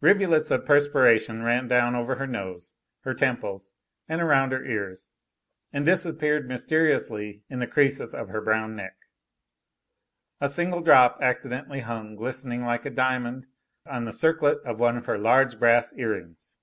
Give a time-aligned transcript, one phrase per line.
[0.00, 3.74] Rivulets of perspiration ran down over her nose, her temples,
[4.08, 5.10] and around her ears,
[5.70, 8.96] and disappeared mysteriously in the creases of her brown neck.
[10.40, 13.48] A single drop accidentally hung glistening like a diamond
[13.84, 16.56] on the circlet of one of her large brass earrings.